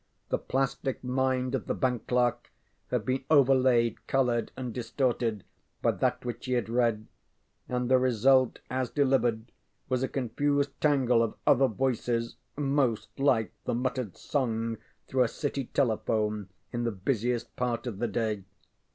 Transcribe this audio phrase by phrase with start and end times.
[0.29, 2.51] The plastic mind of the bank clerk
[2.87, 5.43] had been overlaid, colored and distorted
[5.83, 7.05] by that which he had read,
[7.69, 9.51] and the result as delivered
[9.89, 15.65] was a confused tangle of other voices most like the muttered song through a City
[15.65, 18.43] telephone in the busiest part of the day.